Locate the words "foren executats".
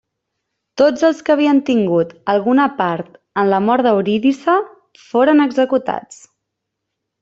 5.07-6.23